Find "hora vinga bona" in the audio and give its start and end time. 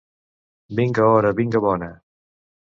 1.11-1.93